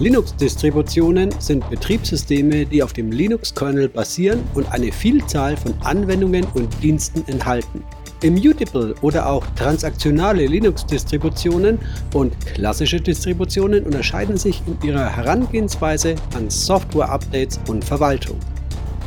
[0.00, 7.24] Linux-Distributionen sind Betriebssysteme, die auf dem Linux-Kernel basieren und eine Vielzahl von Anwendungen und Diensten
[7.26, 7.82] enthalten.
[8.22, 11.80] Immutable oder auch transaktionale Linux-Distributionen
[12.14, 18.36] und klassische Distributionen unterscheiden sich in ihrer Herangehensweise an Software-Updates und Verwaltung.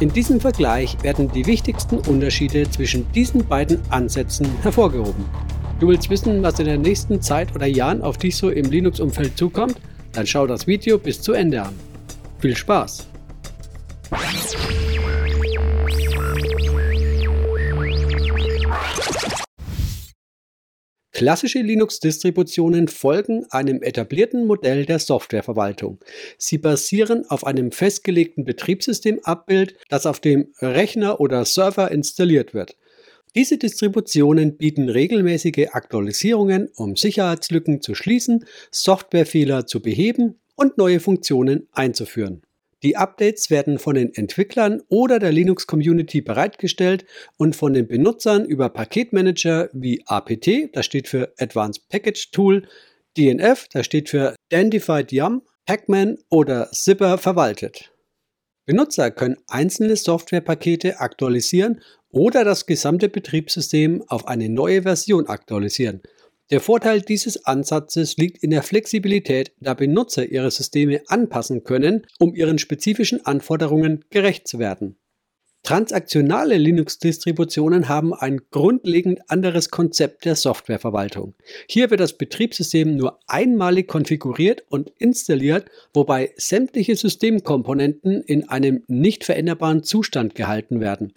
[0.01, 5.23] In diesem Vergleich werden die wichtigsten Unterschiede zwischen diesen beiden Ansätzen hervorgehoben.
[5.79, 9.37] Du willst wissen, was in der nächsten Zeit oder Jahren auf dich so im Linux-Umfeld
[9.37, 9.77] zukommt?
[10.13, 11.73] Dann schau das Video bis zu Ende an.
[12.39, 13.07] Viel Spaß!
[21.13, 25.99] Klassische Linux-Distributionen folgen einem etablierten Modell der Softwareverwaltung.
[26.39, 32.75] Sie basieren auf einem festgelegten Betriebssystemabbild, das auf dem Rechner oder Server installiert wird.
[33.33, 41.67] Diese Distributionen bieten regelmäßige Aktualisierungen, um Sicherheitslücken zu schließen, Softwarefehler zu beheben und neue Funktionen
[41.71, 42.41] einzuführen.
[42.83, 47.05] Die Updates werden von den Entwicklern oder der Linux-Community bereitgestellt
[47.37, 52.67] und von den Benutzern über Paketmanager wie APT, das steht für Advanced Package Tool,
[53.17, 57.91] DNF, das steht für Dandified Yum, Pacman oder Zipper verwaltet.
[58.65, 66.01] Benutzer können einzelne Softwarepakete aktualisieren oder das gesamte Betriebssystem auf eine neue Version aktualisieren.
[66.51, 72.35] Der Vorteil dieses Ansatzes liegt in der Flexibilität, da Benutzer ihre Systeme anpassen können, um
[72.35, 74.97] ihren spezifischen Anforderungen gerecht zu werden.
[75.63, 81.35] Transaktionale Linux-Distributionen haben ein grundlegend anderes Konzept der Softwareverwaltung.
[81.67, 89.23] Hier wird das Betriebssystem nur einmalig konfiguriert und installiert, wobei sämtliche Systemkomponenten in einem nicht
[89.23, 91.13] veränderbaren Zustand gehalten werden.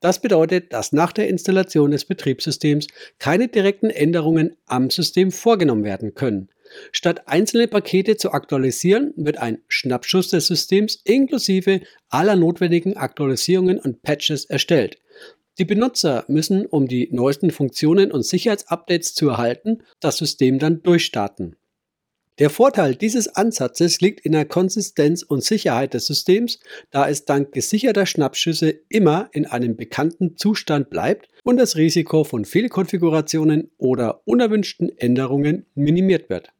[0.00, 2.88] Das bedeutet, dass nach der Installation des Betriebssystems
[3.18, 6.50] keine direkten Änderungen am System vorgenommen werden können.
[6.92, 14.02] Statt einzelne Pakete zu aktualisieren, wird ein Schnappschuss des Systems inklusive aller notwendigen Aktualisierungen und
[14.02, 14.98] Patches erstellt.
[15.58, 21.56] Die Benutzer müssen, um die neuesten Funktionen und Sicherheitsupdates zu erhalten, das System dann durchstarten.
[22.38, 26.60] Der Vorteil dieses Ansatzes liegt in der Konsistenz und Sicherheit des Systems,
[26.90, 32.44] da es dank gesicherter Schnappschüsse immer in einem bekannten Zustand bleibt und das Risiko von
[32.44, 36.50] Fehlkonfigurationen oder unerwünschten Änderungen minimiert wird.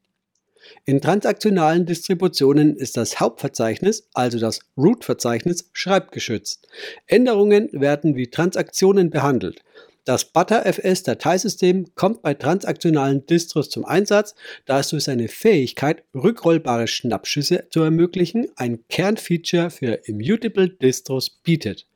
[0.84, 6.68] In transaktionalen Distributionen ist das Hauptverzeichnis, also das Root-Verzeichnis, schreibgeschützt.
[7.06, 9.62] Änderungen werden wie Transaktionen behandelt.
[10.06, 17.66] Das ButterFS-Dateisystem kommt bei transaktionalen Distros zum Einsatz, da es durch seine Fähigkeit, rückrollbare Schnappschüsse
[17.70, 21.86] zu ermöglichen, ein Kernfeature für Immutable Distros bietet.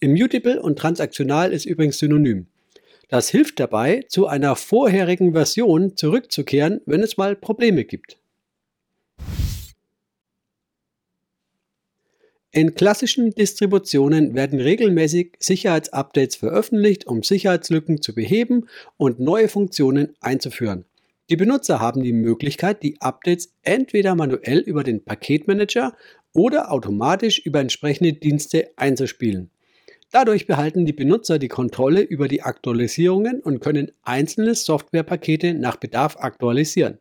[0.00, 2.48] Immutable und transaktional ist übrigens synonym.
[3.08, 8.18] Das hilft dabei, zu einer vorherigen Version zurückzukehren, wenn es mal Probleme gibt.
[12.50, 20.84] In klassischen Distributionen werden regelmäßig Sicherheitsupdates veröffentlicht, um Sicherheitslücken zu beheben und neue Funktionen einzuführen.
[21.30, 25.94] Die Benutzer haben die Möglichkeit, die Updates entweder manuell über den Paketmanager
[26.32, 29.50] oder automatisch über entsprechende Dienste einzuspielen.
[30.10, 36.16] Dadurch behalten die Benutzer die Kontrolle über die Aktualisierungen und können einzelne Softwarepakete nach Bedarf
[36.16, 36.98] aktualisieren.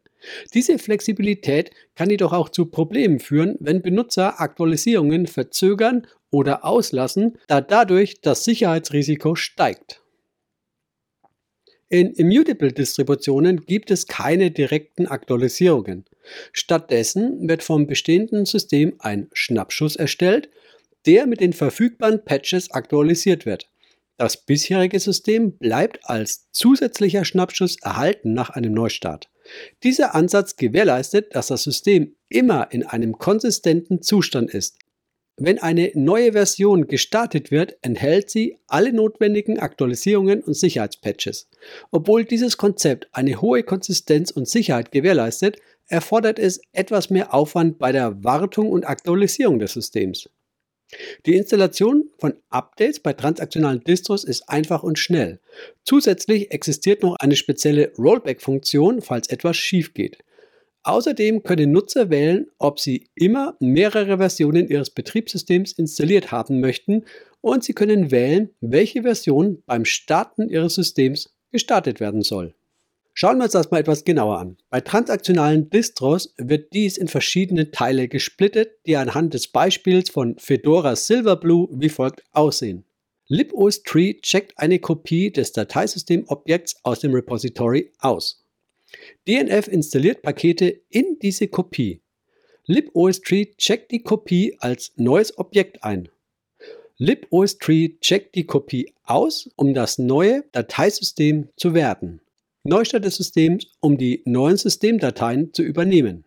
[0.53, 7.61] Diese Flexibilität kann jedoch auch zu Problemen führen, wenn Benutzer Aktualisierungen verzögern oder auslassen, da
[7.61, 10.01] dadurch das Sicherheitsrisiko steigt.
[11.89, 16.03] In Immutable-Distributionen gibt es keine direkten Aktualisierungen.
[16.51, 20.49] Stattdessen wird vom bestehenden System ein Schnappschuss erstellt,
[21.05, 23.69] der mit den verfügbaren Patches aktualisiert wird.
[24.17, 29.29] Das bisherige System bleibt als zusätzlicher Schnappschuss erhalten nach einem Neustart.
[29.83, 34.79] Dieser Ansatz gewährleistet, dass das System immer in einem konsistenten Zustand ist.
[35.39, 41.47] Wenn eine neue Version gestartet wird, enthält sie alle notwendigen Aktualisierungen und Sicherheitspatches.
[41.91, 47.91] Obwohl dieses Konzept eine hohe Konsistenz und Sicherheit gewährleistet, erfordert es etwas mehr Aufwand bei
[47.91, 50.27] der Wartung und Aktualisierung des Systems.
[51.25, 55.39] Die Installation von Updates bei transaktionalen Distros ist einfach und schnell.
[55.83, 60.23] Zusätzlich existiert noch eine spezielle Rollback-Funktion, falls etwas schief geht.
[60.83, 67.03] Außerdem können Nutzer wählen, ob sie immer mehrere Versionen ihres Betriebssystems installiert haben möchten
[67.41, 72.55] und sie können wählen, welche Version beim Starten ihres Systems gestartet werden soll.
[73.19, 74.57] Schauen wir uns das mal etwas genauer an.
[74.69, 80.95] Bei transaktionalen Distros wird dies in verschiedene Teile gesplittet, die anhand des Beispiels von Fedora
[80.95, 82.85] Silverblue wie folgt aussehen.
[83.27, 88.45] libOS-Tree checkt eine Kopie des Dateisystemobjekts aus dem Repository aus.
[89.27, 92.03] DNF installiert Pakete in diese Kopie.
[92.67, 96.07] libOS-Tree checkt die Kopie als neues Objekt ein.
[96.99, 102.21] libOS-Tree checkt die Kopie aus, um das neue Dateisystem zu werten.
[102.67, 106.25] Neustart des Systems, um die neuen Systemdateien zu übernehmen.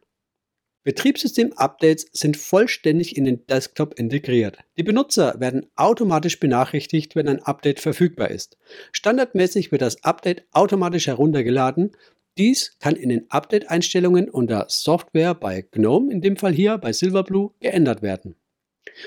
[0.84, 4.56] Betriebssystem-Updates sind vollständig in den Desktop integriert.
[4.78, 8.56] Die Benutzer werden automatisch benachrichtigt, wenn ein Update verfügbar ist.
[8.90, 11.90] Standardmäßig wird das Update automatisch heruntergeladen.
[12.38, 17.50] Dies kann in den Update-Einstellungen unter Software bei GNOME, in dem Fall hier bei Silverblue,
[17.60, 18.34] geändert werden.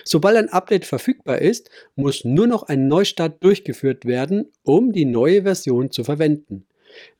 [0.04, 5.42] Sobald ein Update verfügbar ist, muss nur noch ein Neustart durchgeführt werden, um die neue
[5.42, 6.68] Version zu verwenden.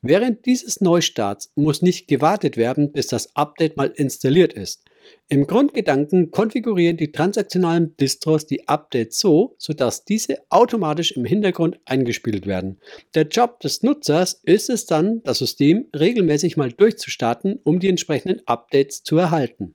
[0.02, 4.84] Während dieses Neustarts muss nicht gewartet werden, bis das Update mal installiert ist.
[5.28, 12.46] Im Grundgedanken konfigurieren die transaktionalen Distros die Updates so, sodass diese automatisch im Hintergrund eingespielt
[12.46, 12.78] werden.
[13.14, 18.46] Der Job des Nutzers ist es dann, das System regelmäßig mal durchzustarten, um die entsprechenden
[18.46, 19.74] Updates zu erhalten.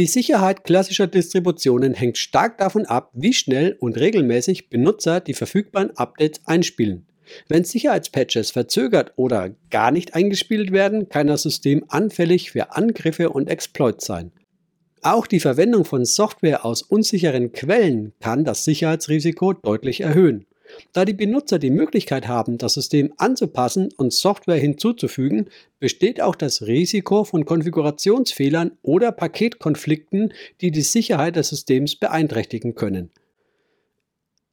[0.00, 5.94] Die Sicherheit klassischer Distributionen hängt stark davon ab, wie schnell und regelmäßig Benutzer die verfügbaren
[5.94, 7.04] Updates einspielen.
[7.50, 13.50] Wenn Sicherheitspatches verzögert oder gar nicht eingespielt werden, kann das System anfällig für Angriffe und
[13.50, 14.32] Exploits sein.
[15.02, 20.46] Auch die Verwendung von Software aus unsicheren Quellen kann das Sicherheitsrisiko deutlich erhöhen.
[20.92, 25.48] Da die Benutzer die Möglichkeit haben, das System anzupassen und Software hinzuzufügen,
[25.78, 33.10] besteht auch das Risiko von Konfigurationsfehlern oder Paketkonflikten, die die Sicherheit des Systems beeinträchtigen können.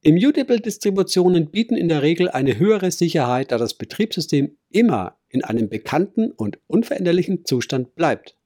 [0.02, 6.30] Immutable-Distributionen bieten in der Regel eine höhere Sicherheit, da das Betriebssystem immer in einem bekannten
[6.30, 8.37] und unveränderlichen Zustand bleibt.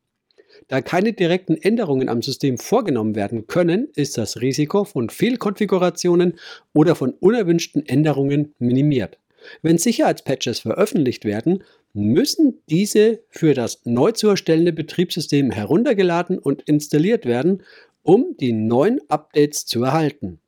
[0.72, 6.38] Da keine direkten Änderungen am System vorgenommen werden können, ist das Risiko von Fehlkonfigurationen
[6.72, 9.18] oder von unerwünschten Änderungen minimiert.
[9.60, 17.26] Wenn Sicherheitspatches veröffentlicht werden, müssen diese für das neu zu erstellende Betriebssystem heruntergeladen und installiert
[17.26, 17.64] werden,
[18.02, 20.40] um die neuen Updates zu erhalten.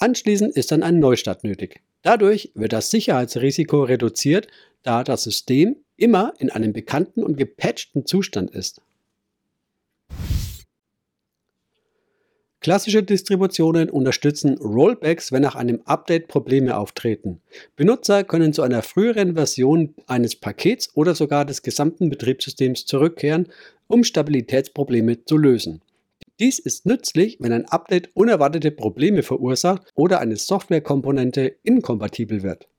[0.00, 1.80] Anschließend ist dann ein Neustart nötig.
[2.02, 4.48] Dadurch wird das Sicherheitsrisiko reduziert,
[4.82, 8.82] da das System immer in einem bekannten und gepatchten Zustand ist.
[12.60, 17.40] Klassische Distributionen unterstützen Rollbacks, wenn nach einem Update Probleme auftreten.
[17.74, 23.48] Benutzer können zu einer früheren Version eines Pakets oder sogar des gesamten Betriebssystems zurückkehren,
[23.86, 25.80] um Stabilitätsprobleme zu lösen.
[26.38, 32.69] Dies ist nützlich, wenn ein Update unerwartete Probleme verursacht oder eine Softwarekomponente inkompatibel wird.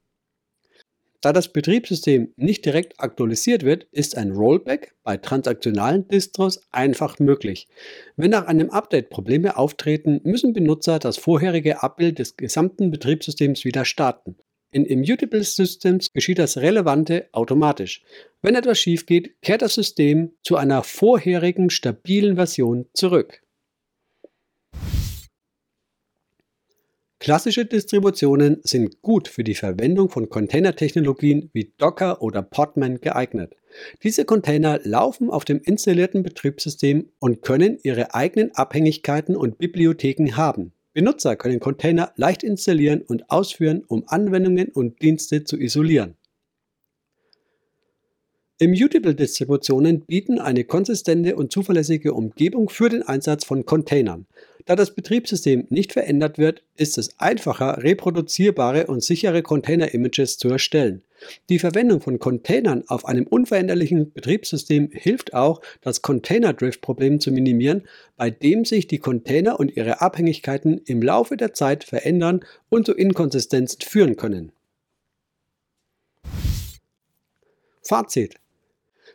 [1.21, 7.67] Da das Betriebssystem nicht direkt aktualisiert wird, ist ein Rollback bei transaktionalen Distros einfach möglich.
[8.15, 13.85] Wenn nach einem Update Probleme auftreten, müssen Benutzer das vorherige Abbild des gesamten Betriebssystems wieder
[13.85, 14.35] starten.
[14.73, 18.03] In Immutable Systems geschieht das Relevante automatisch.
[18.41, 23.43] Wenn etwas schief geht, kehrt das System zu einer vorherigen stabilen Version zurück.
[27.21, 33.55] Klassische Distributionen sind gut für die Verwendung von Containertechnologien wie Docker oder Podman geeignet.
[34.01, 40.73] Diese Container laufen auf dem installierten Betriebssystem und können ihre eigenen Abhängigkeiten und Bibliotheken haben.
[40.93, 46.15] Benutzer können Container leicht installieren und ausführen, um Anwendungen und Dienste zu isolieren.
[48.57, 54.25] Immutable-Distributionen bieten eine konsistente und zuverlässige Umgebung für den Einsatz von Containern.
[54.65, 61.03] Da das Betriebssystem nicht verändert wird, ist es einfacher, reproduzierbare und sichere Container-Images zu erstellen.
[61.49, 67.83] Die Verwendung von Containern auf einem unveränderlichen Betriebssystem hilft auch, das Container-Drift-Problem zu minimieren,
[68.17, 72.93] bei dem sich die Container und ihre Abhängigkeiten im Laufe der Zeit verändern und zu
[72.93, 74.51] Inkonsistenzen führen können.
[77.83, 78.40] Fazit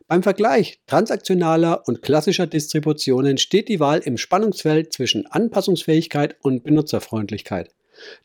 [0.08, 7.70] beim Vergleich transaktionaler und klassischer Distributionen steht die Wahl im Spannungsfeld zwischen Anpassungsfähigkeit und Benutzerfreundlichkeit.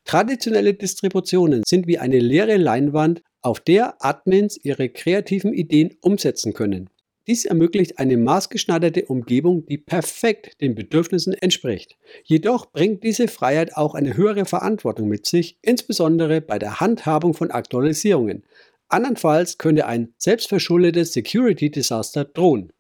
[0.06, 6.90] Traditionelle Distributionen sind wie eine leere Leinwand, auf der Admins ihre kreativen Ideen umsetzen können.
[7.28, 11.98] Dies ermöglicht eine maßgeschneiderte Umgebung, die perfekt den Bedürfnissen entspricht.
[12.24, 17.52] Jedoch bringt diese Freiheit auch eine höhere Verantwortung mit sich, insbesondere bei der Handhabung von
[17.52, 18.44] Aktualisierungen.
[18.92, 22.74] Andernfalls könnte ein selbstverschuldetes Security-Desaster drohen.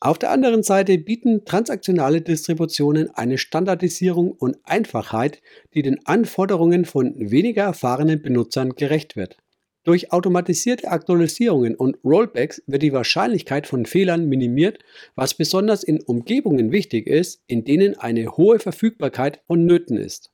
[0.00, 5.42] Auf der anderen Seite bieten transaktionale Distributionen eine Standardisierung und Einfachheit,
[5.74, 9.36] die den Anforderungen von weniger erfahrenen Benutzern gerecht wird.
[9.84, 14.78] Durch automatisierte Aktualisierungen und Rollbacks wird die Wahrscheinlichkeit von Fehlern minimiert,
[15.14, 20.33] was besonders in Umgebungen wichtig ist, in denen eine hohe Verfügbarkeit vonnöten ist.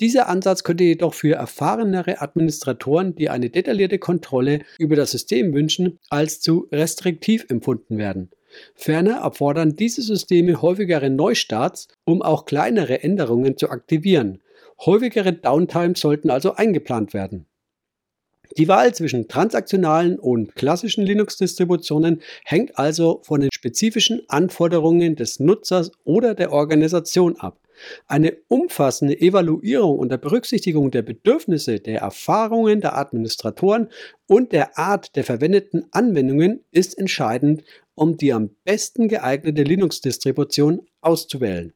[0.00, 5.98] Dieser Ansatz könnte jedoch für erfahrenere Administratoren, die eine detaillierte Kontrolle über das System wünschen,
[6.08, 8.30] als zu restriktiv empfunden werden.
[8.74, 14.40] Ferner erfordern diese Systeme häufigere Neustarts, um auch kleinere Änderungen zu aktivieren.
[14.84, 17.46] Häufigere Downtimes sollten also eingeplant werden.
[18.56, 25.92] Die Wahl zwischen transaktionalen und klassischen Linux-Distributionen hängt also von den spezifischen Anforderungen des Nutzers
[26.04, 27.60] oder der Organisation ab.
[28.06, 33.88] Eine umfassende Evaluierung unter Berücksichtigung der Bedürfnisse, der Erfahrungen der Administratoren
[34.26, 41.72] und der Art der verwendeten Anwendungen ist entscheidend, um die am besten geeignete Linux-Distribution auszuwählen.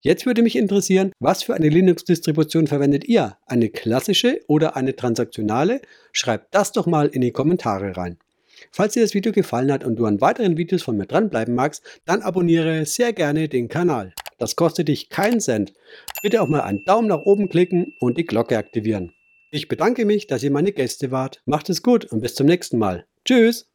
[0.00, 3.38] Jetzt würde mich interessieren, was für eine Linux-Distribution verwendet ihr?
[3.46, 5.80] Eine klassische oder eine transaktionale?
[6.12, 8.18] Schreibt das doch mal in die Kommentare rein.
[8.70, 11.82] Falls dir das Video gefallen hat und du an weiteren Videos von mir dranbleiben magst,
[12.04, 14.12] dann abonniere sehr gerne den Kanal.
[14.38, 15.72] Das kostet dich keinen Cent.
[16.22, 19.12] Bitte auch mal einen Daumen nach oben klicken und die Glocke aktivieren.
[19.50, 21.42] Ich bedanke mich, dass ihr meine Gäste wart.
[21.46, 23.06] Macht es gut und bis zum nächsten Mal.
[23.24, 23.73] Tschüss!